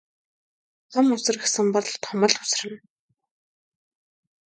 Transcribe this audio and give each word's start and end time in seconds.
Том 0.91 1.05
үсэр 1.15 1.35
гэсэн 1.41 1.67
бол 1.75 1.87
том 2.03 2.19
л 2.31 2.35
үсэрнэ. 2.43 2.79